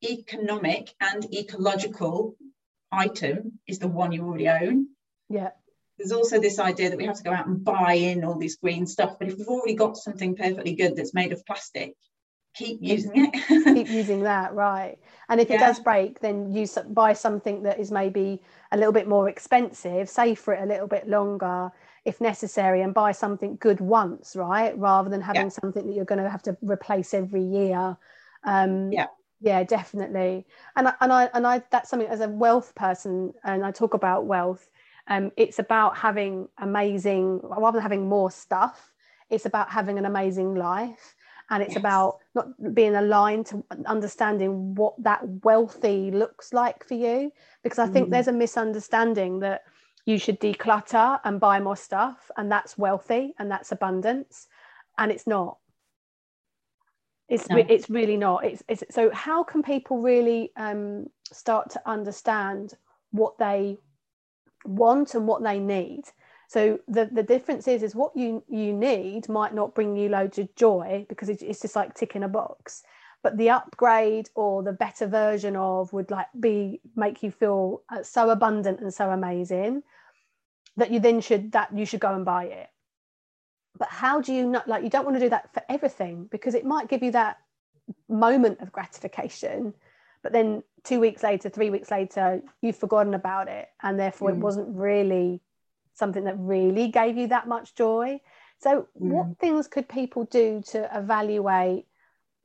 [0.02, 2.34] economic and ecological
[2.96, 4.88] item is the one you already own.
[5.28, 5.50] Yeah.
[5.98, 8.56] There's also this idea that we have to go out and buy in all this
[8.56, 9.18] green stuff.
[9.18, 11.94] But if we've already got something perfectly good that's made of plastic,
[12.54, 13.74] keep using it.
[13.74, 14.98] keep using that, right.
[15.28, 15.56] And if yeah.
[15.56, 20.10] it does break, then you buy something that is maybe a little bit more expensive,
[20.10, 21.72] save for it a little bit longer,
[22.06, 25.48] if necessary and buy something good once right rather than having yeah.
[25.48, 27.96] something that you're going to have to replace every year
[28.44, 29.08] um, yeah
[29.40, 30.46] yeah definitely
[30.76, 33.94] and I, and I and I that's something as a wealth person and I talk
[33.94, 34.68] about wealth
[35.08, 38.92] um, it's about having amazing rather than having more stuff
[39.30, 41.14] it's about having an amazing life
[41.50, 41.78] and it's yes.
[41.78, 47.30] about not being aligned to understanding what that wealthy looks like for you
[47.62, 48.10] because i think mm.
[48.10, 49.62] there's a misunderstanding that
[50.06, 54.46] you should declutter and buy more stuff and that's wealthy and that's abundance
[54.98, 55.58] and it's not
[57.28, 57.56] it's no.
[57.56, 58.44] it's really not.
[58.44, 62.74] It's, it's so how can people really um, start to understand
[63.10, 63.78] what they
[64.64, 66.04] want and what they need?
[66.48, 70.38] So the the difference is is what you you need might not bring you loads
[70.38, 72.84] of joy because it's, it's just like ticking a box.
[73.24, 78.04] But the upgrade or the better version of would like be make you feel uh,
[78.04, 79.82] so abundant and so amazing
[80.76, 82.68] that you then should that you should go and buy it
[83.78, 86.54] but how do you not like you don't want to do that for everything because
[86.54, 87.38] it might give you that
[88.08, 89.72] moment of gratification
[90.22, 94.34] but then two weeks later three weeks later you've forgotten about it and therefore mm.
[94.34, 95.40] it wasn't really
[95.94, 98.18] something that really gave you that much joy
[98.58, 99.10] so mm.
[99.10, 101.86] what things could people do to evaluate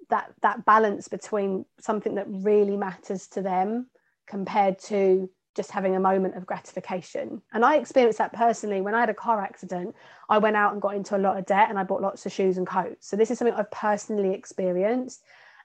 [0.10, 3.88] that that balance between something that really matters to them
[4.28, 7.42] compared to just having a moment of gratification.
[7.54, 9.96] And I experienced that personally when I had a car accident.
[10.30, 12.32] I went out and got into a lot of debt and I bought lots of
[12.32, 13.08] shoes and coats.
[13.08, 15.22] So this is something I've personally experienced.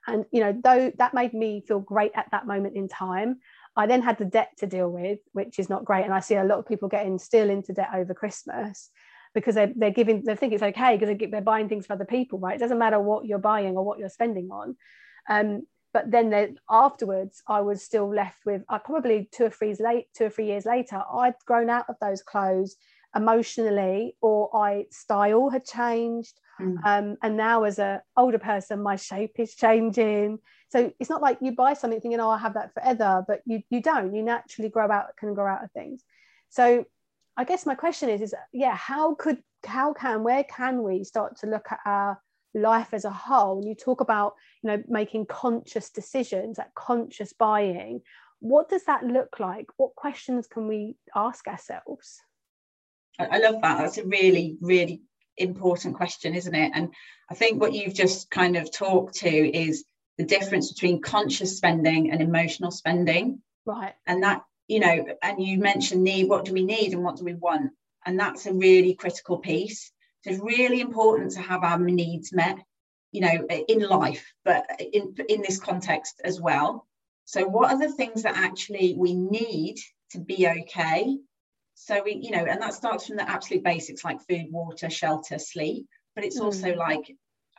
[0.07, 3.40] And you know, though that made me feel great at that moment in time,
[3.77, 6.05] I then had the debt to deal with, which is not great.
[6.05, 8.90] And I see a lot of people getting still into debt over Christmas
[9.35, 12.38] because they're, they're giving they think it's okay because they're buying things for other people,
[12.38, 12.57] right?
[12.57, 14.77] It doesn't matter what you're buying or what you're spending on.
[15.29, 19.74] Um, but then there, afterwards i was still left with i probably two or three
[19.80, 22.76] late two or three years later i'd grown out of those clothes
[23.14, 26.38] emotionally or i style had changed.
[26.61, 26.76] Mm.
[26.85, 30.38] um, and now as a older person my shape is changing.
[30.68, 33.62] So it's not like you buy something thinking oh i have that forever but you
[33.70, 34.14] you don't.
[34.14, 36.02] You naturally grow out can grow out of things.
[36.50, 36.85] So
[37.38, 41.37] i guess my question is is yeah how could how can where can we start
[41.40, 42.18] to look at our
[42.57, 47.33] life as a whole and you talk about you know making conscious decisions that conscious
[47.33, 48.01] buying
[48.40, 52.21] what does that look like what questions can we ask ourselves
[53.19, 53.79] I love that.
[53.79, 55.03] That's a really, really
[55.37, 56.73] important question, isn't it?
[56.75, 56.92] And
[57.31, 59.85] I think what you've just kind of talked to is
[60.19, 63.42] the difference between conscious spending and emotional spending.
[63.64, 63.95] Right.
[64.07, 67.25] And that, you know, and you mentioned need, what do we need and what do
[67.25, 67.73] we want?
[68.05, 69.90] And that's a really critical piece.
[70.26, 72.58] So it's really important to have our needs met,
[73.12, 76.84] you know, in life, but in, in this context as well.
[77.26, 79.76] So, what are the things that actually we need
[80.10, 81.16] to be okay?
[81.74, 85.38] So we, you know, and that starts from the absolute basics like food, water, shelter,
[85.38, 85.86] sleep,
[86.16, 86.44] but it's mm.
[86.44, 87.14] also like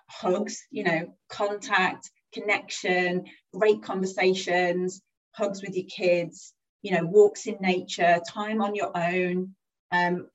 [0.09, 5.01] hugs, you know, contact, connection, great conversations,
[5.31, 9.55] hugs with your kids, you know, walks in nature, time on your own.
[9.93, 10.27] Um,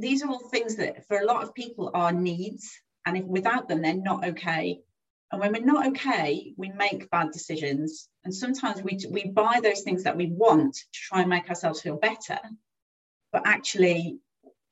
[0.00, 2.70] these are all things that for a lot of people are needs.
[3.06, 4.80] And if without them, they're not okay.
[5.32, 8.08] And when we're not okay, we make bad decisions.
[8.24, 11.80] And sometimes we, we buy those things that we want to try and make ourselves
[11.80, 12.38] feel better
[13.32, 14.18] but actually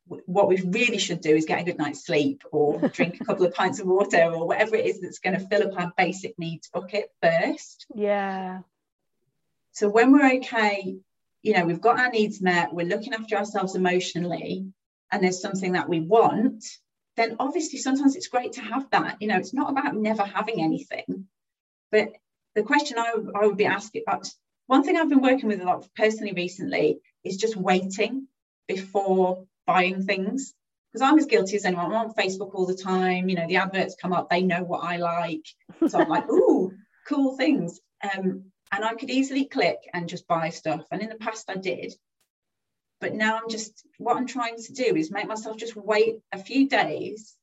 [0.06, 3.44] what we really should do is get a good night's sleep or drink a couple
[3.44, 6.38] of pints of water or whatever it is that's going to fill up our basic
[6.38, 7.86] needs bucket first.
[7.94, 8.60] Yeah.
[9.72, 10.96] So when we're okay,
[11.42, 14.66] you know, we've got our needs met, we're looking after ourselves emotionally,
[15.10, 16.64] and there's something that we want,
[17.16, 19.16] then obviously sometimes it's great to have that.
[19.20, 21.26] You know, it's not about never having anything.
[21.90, 22.12] But
[22.54, 24.28] the question I, I would be asking, about
[24.66, 28.28] one thing I've been working with a lot personally recently is just waiting
[28.66, 30.54] before buying things
[30.92, 31.86] because I'm as guilty as anyone.
[31.86, 33.28] I'm on Facebook all the time.
[33.28, 35.46] You know, the adverts come up, they know what I like.
[35.88, 36.72] So I'm like, ooh,
[37.06, 37.80] cool things.
[38.02, 40.84] Um, and I could easily click and just buy stuff.
[40.90, 41.94] And in the past, I did.
[43.00, 46.38] But now I'm just, what I'm trying to do is make myself just wait a
[46.38, 47.36] few days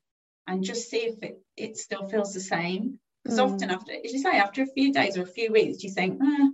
[0.47, 2.99] and just see if it, it still feels the same.
[3.23, 3.53] Because mm.
[3.53, 6.21] often, after, as you say, after a few days or a few weeks, you think,
[6.21, 6.49] eh,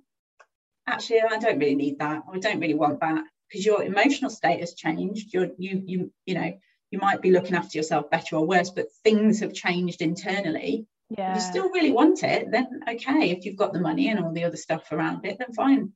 [0.87, 2.23] actually, I don't really need that.
[2.31, 6.35] I don't really want that because your emotional state has changed you're you you you
[6.35, 6.53] know
[6.89, 11.31] you might be looking after yourself better or worse but things have changed internally yeah.
[11.31, 14.31] if you still really want it then okay if you've got the money and all
[14.31, 15.91] the other stuff around it then fine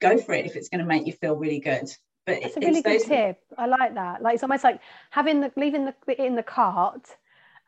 [0.00, 1.88] go for it if it's going to make you feel really good
[2.26, 3.40] but it's a really good tip.
[3.56, 4.22] I like that.
[4.22, 4.80] Like it's almost like
[5.10, 7.16] having the leaving the in the cart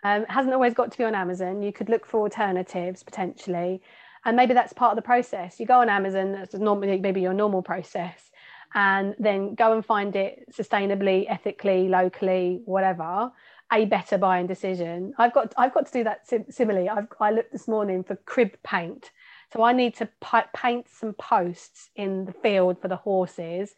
[0.04, 1.62] um, hasn't always got to be on amazon.
[1.62, 3.82] You could look for alternatives potentially.
[4.24, 5.58] And maybe that's part of the process.
[5.58, 8.30] You go on amazon that's normally maybe your normal process
[8.74, 13.30] and then go and find it sustainably, ethically, locally, whatever,
[13.72, 15.14] a better buying decision.
[15.18, 16.88] I've got I've got to do that sim- similarly.
[16.88, 19.10] I've, I looked this morning for crib paint,
[19.52, 23.74] so I need to pi- paint some posts in the field for the horses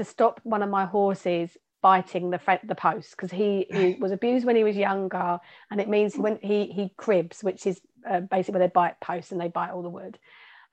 [0.00, 4.12] to stop one of my horses biting the front the post because he, he was
[4.12, 5.38] abused when he was younger,
[5.70, 9.32] and it means when he he cribs, which is uh, basically where they bite posts
[9.32, 10.18] and they bite all the wood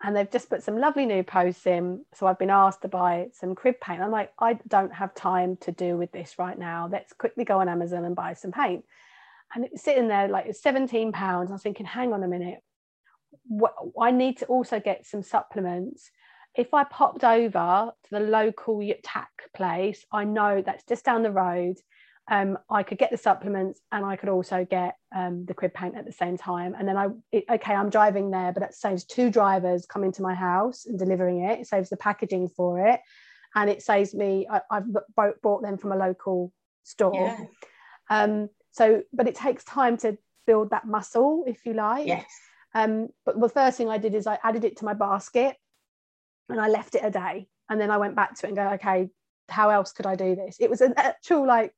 [0.03, 2.05] and they've just put some lovely new posts in.
[2.13, 4.01] So I've been asked to buy some crib paint.
[4.01, 6.87] I'm like, I don't have time to do with this right now.
[6.91, 8.85] Let's quickly go on Amazon and buy some paint.
[9.55, 11.49] And it's sitting there like it's 17 pounds.
[11.49, 12.59] I was thinking, hang on a minute.
[13.47, 16.11] What, I need to also get some supplements.
[16.57, 21.31] If I popped over to the local tack place, I know that's just down the
[21.31, 21.77] road
[22.29, 25.95] um, I could get the supplements and I could also get um, the crib paint
[25.95, 26.75] at the same time.
[26.77, 30.21] And then I, it, okay, I'm driving there, but that saves two drivers coming to
[30.21, 31.61] my house and delivering it.
[31.61, 32.99] It saves the packaging for it.
[33.55, 34.87] And it saves me, I, have
[35.41, 36.51] bought them from a local
[36.83, 37.13] store.
[37.15, 37.45] Yeah.
[38.09, 42.07] Um, so, but it takes time to build that muscle, if you like.
[42.07, 42.25] Yes.
[42.75, 45.55] Um, but the first thing I did is I added it to my basket
[46.49, 47.47] and I left it a day.
[47.69, 49.09] And then I went back to it and go, okay,
[49.49, 50.57] how else could I do this?
[50.59, 51.73] It was an actual like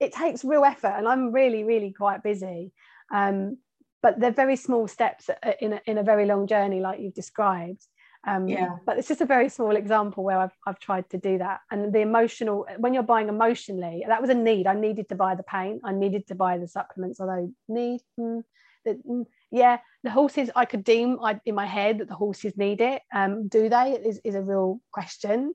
[0.00, 2.72] it takes real effort and i'm really really quite busy
[3.12, 3.58] um,
[4.02, 5.28] but they're very small steps
[5.60, 7.86] in a, in a very long journey like you've described
[8.26, 8.76] um, yeah.
[8.86, 11.92] but it's just a very small example where I've, I've tried to do that and
[11.92, 15.42] the emotional when you're buying emotionally that was a need i needed to buy the
[15.42, 18.42] paint i needed to buy the supplements although need mm,
[18.84, 22.56] the, mm, yeah the horses i could deem I, in my head that the horses
[22.56, 25.52] need it um, do they is, is a real question.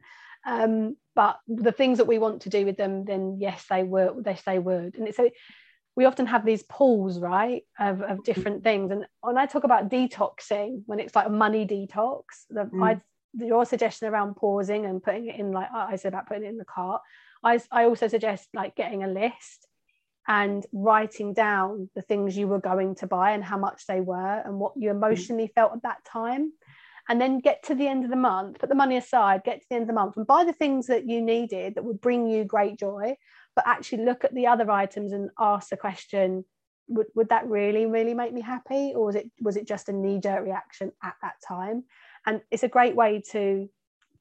[0.47, 4.13] Um, but the things that we want to do with them then yes they were
[4.19, 5.29] they say would and so
[5.95, 8.91] we often have these pools right of, of different things.
[8.91, 12.83] And when i talk about detoxing when it's like a money detox the mm.
[12.83, 13.01] I,
[13.33, 16.57] your suggestion around pausing and putting it in like i said about putting it in
[16.57, 17.01] the cart
[17.43, 19.67] I, I also suggest like getting a list
[20.27, 24.41] and writing down the things you were going to buy and how much they were
[24.43, 24.95] and what you mm.
[24.95, 26.51] emotionally felt at that time
[27.07, 29.67] and then get to the end of the month, put the money aside, get to
[29.69, 32.27] the end of the month and buy the things that you needed that would bring
[32.27, 33.15] you great joy,
[33.55, 36.43] but actually look at the other items and ask the question,
[36.87, 38.93] would, would that really, really make me happy?
[38.95, 41.83] Or was it was it just a knee-jerk reaction at that time?
[42.25, 43.69] And it's a great way to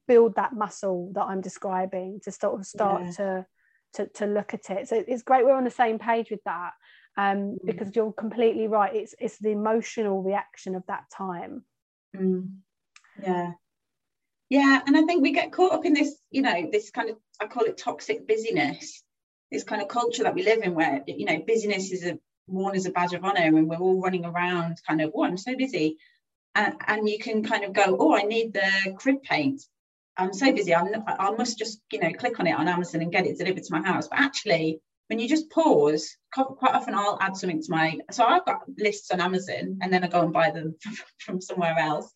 [0.07, 3.11] build that muscle that I'm describing to sort of start yeah.
[3.13, 3.47] to,
[3.95, 4.89] to to look at it.
[4.89, 6.73] So it's great we're on the same page with that.
[7.17, 7.59] Um, mm.
[7.65, 8.95] because you're completely right.
[8.95, 11.65] It's it's the emotional reaction of that time.
[12.17, 12.51] Mm.
[13.23, 13.53] Yeah.
[14.51, 14.81] Yeah.
[14.87, 17.47] And I think we get caught up in this, you know, this kind of I
[17.47, 19.03] call it toxic busyness,
[19.51, 22.75] this kind of culture that we live in where, you know, busyness is a worn
[22.75, 25.57] as a badge of honor and we're all running around kind of, oh, I'm so
[25.57, 25.97] busy.
[26.55, 29.63] And, and you can kind of go, oh, I need the crib paint.
[30.17, 30.75] I'm so busy.
[30.75, 33.65] I'm, I must just, you know, click on it on Amazon and get it delivered
[33.65, 34.09] to my house.
[34.09, 37.99] But actually, when you just pause, quite often I'll add something to my.
[38.11, 40.77] So I've got lists on Amazon, and then I go and buy them
[41.19, 42.11] from somewhere else.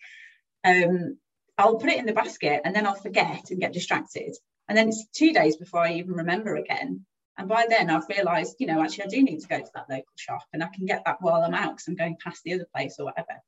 [0.65, 1.19] Um,
[1.57, 4.37] I'll put it in the basket, and then I'll forget and get distracted,
[4.69, 7.05] and then it's two days before I even remember again.
[7.37, 9.91] And by then I've realised, you know, actually I do need to go to that
[9.91, 12.55] local shop, and I can get that while I'm out because I'm going past the
[12.55, 13.43] other place or whatever.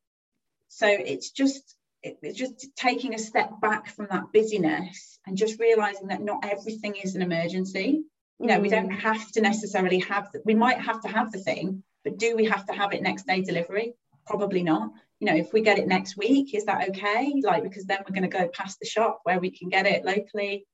[0.69, 6.09] So it's just it's just taking a step back from that busyness and just realizing
[6.09, 8.03] that not everything is an emergency
[8.39, 8.63] you know mm.
[8.63, 8.99] we don't mm.
[8.99, 12.47] have to necessarily have the, we might have to have the thing but do we
[12.47, 13.95] have to have it next day delivery
[14.27, 17.85] probably not you know if we get it next week is that okay like because
[17.85, 20.67] then we're going to go past the shop where we can get it locally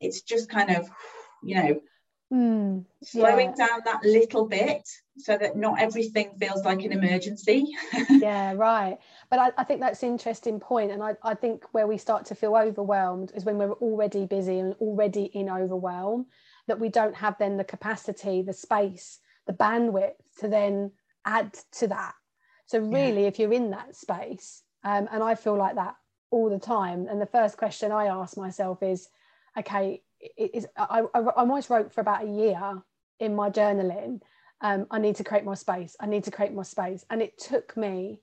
[0.00, 0.88] it's just kind of
[1.42, 1.80] you know
[2.32, 3.66] mm, slowing yeah.
[3.66, 7.66] down that little bit so that not everything feels like an emergency
[8.10, 8.98] yeah right
[9.30, 12.24] but I, I, think that's an interesting point and I, I think where we start
[12.26, 16.26] to feel overwhelmed is when we're already busy and already in overwhelm
[16.68, 20.92] that we don't have then the capacity the space the bandwidth to then
[21.26, 22.14] add to that
[22.66, 23.28] so really yeah.
[23.28, 25.94] if you're in that space um, and i feel like that
[26.30, 29.08] all the time and the first question i ask myself is
[29.58, 30.02] okay
[30.36, 32.82] is I, I, almost wrote for about a year
[33.18, 34.20] in my journaling.
[34.60, 35.96] Um, i need to create more space.
[36.00, 37.04] I need to create more space.
[37.10, 38.20] And it took me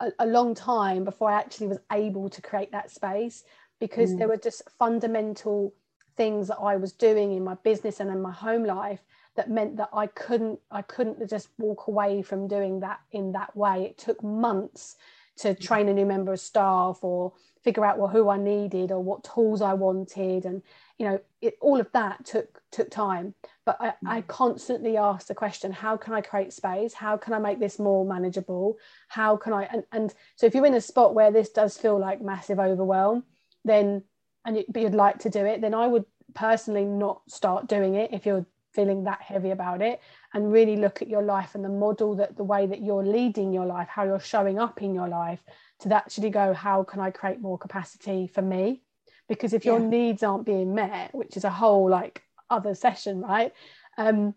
[0.00, 3.44] a, a long time before i actually was able to create that space
[3.78, 4.18] because mm.
[4.18, 5.72] there were just fundamental
[6.16, 9.00] things that I was doing in my business and in my home life
[9.34, 13.56] that meant that I couldn't I couldn't just walk away from doing that in that
[13.56, 13.84] way.
[13.84, 14.96] It took months
[15.38, 19.00] to train a new member of staff or figure out well who I needed or
[19.00, 20.44] what tools I wanted.
[20.44, 20.62] And
[21.02, 23.34] you know it, all of that took took time
[23.66, 24.26] but I, I mm.
[24.28, 28.06] constantly ask the question how can I create space how can I make this more
[28.06, 28.78] manageable
[29.08, 31.98] how can I and, and so if you're in a spot where this does feel
[31.98, 33.24] like massive overwhelm
[33.64, 34.04] then
[34.44, 37.94] and you, but you'd like to do it, then I would personally not start doing
[37.94, 40.00] it if you're feeling that heavy about it
[40.32, 43.52] and really look at your life and the model that the way that you're leading
[43.52, 45.42] your life, how you're showing up in your life
[45.80, 48.82] to actually go, how can I create more capacity for me?
[49.28, 49.72] Because if yeah.
[49.72, 53.52] your needs aren't being met, which is a whole like other session, right?
[53.96, 54.34] Um,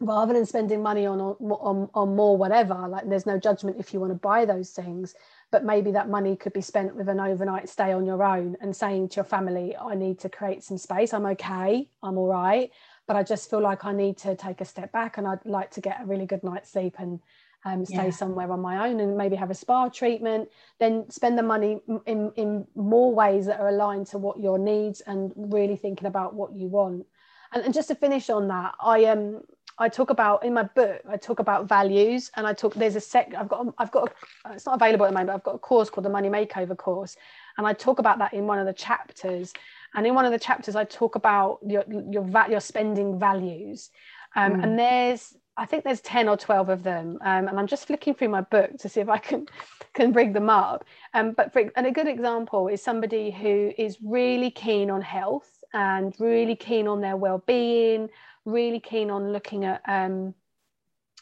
[0.00, 4.00] rather than spending money on, on on more whatever, like there's no judgment if you
[4.00, 5.14] want to buy those things,
[5.50, 8.74] but maybe that money could be spent with an overnight stay on your own and
[8.74, 12.70] saying to your family i need to create some space i'm okay i'm all right
[13.06, 15.70] but i just feel like i need to take a step back and i'd like
[15.70, 17.20] to get a really good night's sleep and
[17.64, 18.10] um, stay yeah.
[18.10, 20.48] somewhere on my own and maybe have a spa treatment
[20.78, 25.00] then spend the money in, in more ways that are aligned to what your needs
[25.02, 27.06] and really thinking about what you want
[27.52, 29.42] and, and just to finish on that i um
[29.80, 31.00] I talk about in my book.
[31.08, 32.74] I talk about values, and I talk.
[32.74, 33.32] There's a sec.
[33.34, 33.66] I've got.
[33.78, 34.12] I've got.
[34.44, 35.28] A, it's not available at the moment.
[35.28, 37.16] But I've got a course called the Money Makeover course,
[37.56, 39.54] and I talk about that in one of the chapters.
[39.94, 43.90] And in one of the chapters, I talk about your your your spending values,
[44.36, 44.62] um, mm.
[44.62, 48.14] and there's I think there's ten or twelve of them, um, and I'm just flicking
[48.14, 49.46] through my book to see if I can
[49.94, 50.84] can bring them up.
[51.14, 55.48] Um, but for, and a good example is somebody who is really keen on health
[55.74, 58.08] and really keen on their well-being
[58.44, 60.34] really keen on looking at um,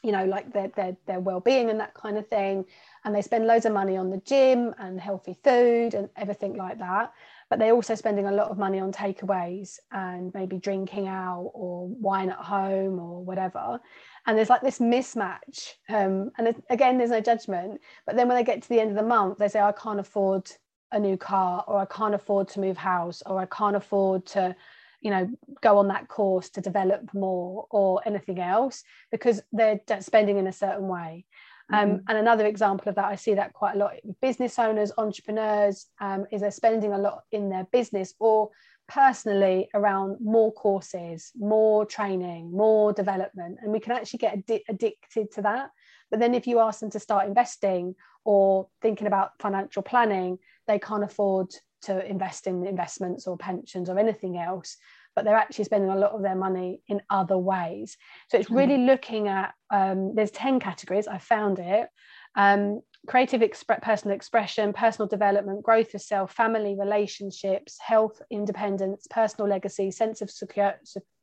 [0.03, 2.64] you know like their, their their well-being and that kind of thing.
[3.05, 6.79] And they spend loads of money on the gym and healthy food and everything like
[6.79, 7.12] that.
[7.49, 11.89] But they're also spending a lot of money on takeaways and maybe drinking out or
[11.89, 13.81] wine at home or whatever
[14.29, 18.45] and there's like this mismatch um, and again there's no judgment but then when they
[18.45, 20.49] get to the end of the month they say i can't afford
[20.93, 24.55] a new car or i can't afford to move house or i can't afford to
[25.01, 25.29] you know
[25.62, 30.53] go on that course to develop more or anything else because they're spending in a
[30.53, 31.24] certain way
[31.72, 31.96] um, mm-hmm.
[32.08, 36.26] and another example of that i see that quite a lot business owners entrepreneurs um,
[36.32, 38.50] is they're spending a lot in their business or
[38.88, 43.58] personally around more courses more training more development.
[43.62, 45.70] And we can actually get addi- addicted to that.
[46.10, 47.94] But then if you ask them to start investing
[48.24, 51.50] or thinking about financial planning they can't afford
[51.82, 54.76] to invest in investments or pensions or anything else
[55.18, 57.96] but they're actually spending a lot of their money in other ways
[58.28, 58.86] so it's really mm.
[58.86, 61.88] looking at um, there's 10 categories i found it
[62.36, 69.48] um, creative exp- personal expression, personal development, growth of self, family relationships, health, independence, personal
[69.48, 70.74] legacy, sense of secure,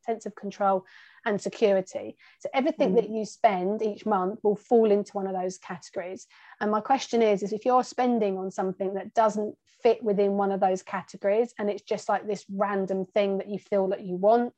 [0.02, 0.86] sense of control,
[1.26, 2.16] and security.
[2.40, 2.96] So everything mm.
[2.96, 6.28] that you spend each month will fall into one of those categories.
[6.62, 10.52] And my question is, is if you're spending on something that doesn't fit within one
[10.52, 14.16] of those categories and it's just like this random thing that you feel that you
[14.16, 14.54] want,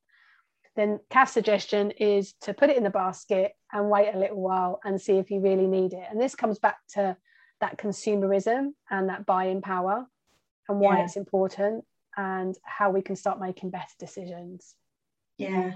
[0.75, 4.79] then Kath's suggestion is to put it in the basket and wait a little while
[4.83, 6.05] and see if you really need it.
[6.09, 7.17] And this comes back to
[7.61, 10.05] that consumerism and that buying power
[10.69, 11.05] and why yeah.
[11.05, 11.83] it's important
[12.15, 14.75] and how we can start making better decisions.
[15.37, 15.71] Yeah.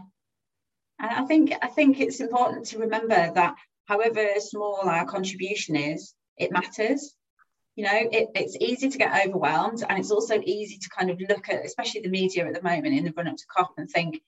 [1.02, 6.14] And I think I think it's important to remember that however small our contribution is,
[6.38, 7.16] it matters.
[7.76, 11.20] You know, it, it's easy to get overwhelmed, and it's also easy to kind of
[11.28, 13.89] look at, especially the media at the moment in the run up to COP, and
[13.89, 14.22] think,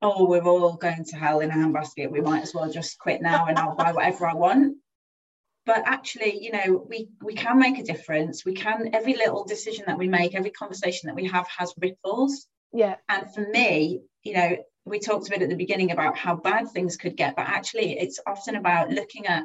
[0.00, 2.10] oh, we're all going to hell in a handbasket.
[2.10, 4.76] We might as well just quit now and I'll buy whatever I want.
[5.64, 8.44] But actually, you know, we we can make a difference.
[8.44, 12.46] We can every little decision that we make, every conversation that we have has ripples.
[12.72, 12.96] Yeah.
[13.08, 16.70] And for me, you know, we talked a bit at the beginning about how bad
[16.70, 19.44] things could get, but actually it's often about looking at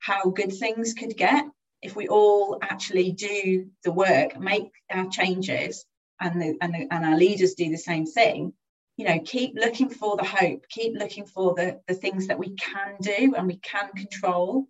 [0.00, 1.44] how good things could get.
[1.80, 5.84] If we all actually do the work, make our changes,
[6.20, 8.52] and the, and, the, and our leaders do the same thing
[8.98, 12.54] you know keep looking for the hope keep looking for the the things that we
[12.56, 14.66] can do and we can control.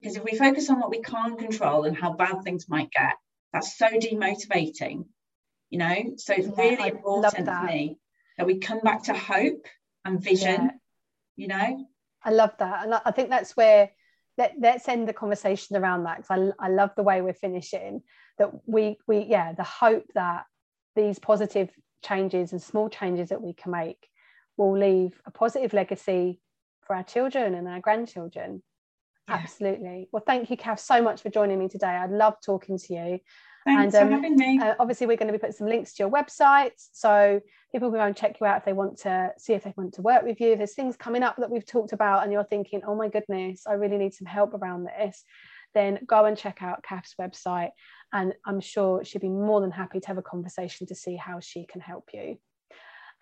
[0.00, 3.14] Because if we focus on what we can't control and how bad things might get
[3.52, 5.04] that's so demotivating
[5.70, 6.14] you know?
[6.16, 7.96] So it's yeah, really I important for me
[8.40, 9.66] that we come back to hope
[10.06, 10.70] and vision yeah.
[11.36, 11.86] you know
[12.24, 13.90] i love that and i think that's where
[14.38, 18.00] let, let's end the conversation around that because I, I love the way we're finishing
[18.38, 20.44] that we we yeah the hope that
[20.96, 21.68] these positive
[22.02, 24.08] changes and small changes that we can make
[24.56, 26.40] will leave a positive legacy
[26.86, 28.62] for our children and our grandchildren.
[29.28, 29.34] Yeah.
[29.34, 30.08] Absolutely.
[30.10, 31.86] Well, thank you, Kath, so much for joining me today.
[31.86, 33.18] I love talking to you.
[33.64, 34.58] Thanks and, um, for having me.
[34.60, 37.40] Uh, obviously, we're going to be putting some links to your website, so
[37.72, 39.94] people can go and check you out if they want to see if they want
[39.94, 40.52] to work with you.
[40.52, 43.64] If there's things coming up that we've talked about, and you're thinking, "Oh my goodness,
[43.66, 45.24] I really need some help around this,"
[45.74, 47.70] then go and check out Kath's website
[48.12, 51.40] and I'm sure she'd be more than happy to have a conversation to see how
[51.40, 52.38] she can help you.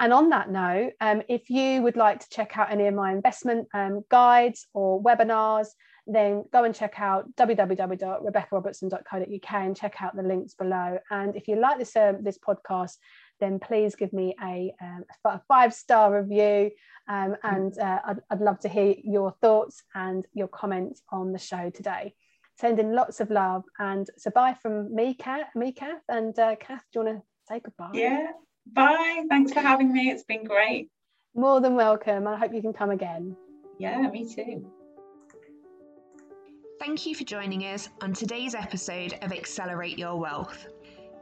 [0.01, 3.13] And on that note, um, if you would like to check out any of my
[3.13, 5.69] investment um, guides or webinars,
[6.09, 10.99] then go and check out www.rebeccarobertson.co.uk and check out the links below.
[11.11, 12.97] And if you like this um, this podcast,
[13.41, 16.73] then please give me a, um, a five star review.
[17.09, 21.39] Um, and uh, I'd, I'd love to hear your thoughts and your comments on the
[21.39, 22.15] show today
[22.59, 23.65] sending lots of love.
[23.79, 27.25] And so bye from me, Kath, me, Kath, and uh, Kath, do you want to
[27.49, 27.91] say goodbye?
[27.95, 28.29] Yeah,
[28.73, 29.25] bye.
[29.29, 30.11] Thanks for having me.
[30.11, 30.91] It's been great.
[31.35, 32.27] More than welcome.
[32.27, 33.37] I hope you can come again.
[33.79, 34.71] Yeah, me too.
[36.79, 40.69] Thank you for joining us on today's episode of Accelerate Your Wealth.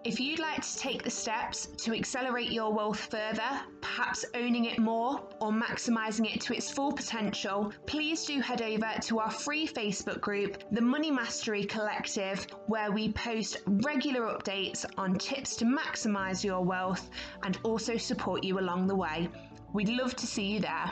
[0.04, 4.78] If you'd like to take the steps to accelerate your wealth further, perhaps owning it
[4.78, 9.66] more or maximising it to its full potential, please do head over to our free
[9.66, 16.44] Facebook group, the Money Mastery Collective, where we post regular updates on tips to maximise
[16.44, 17.08] your wealth
[17.44, 19.28] and also support you along the way.
[19.72, 20.90] We'd love to see you there.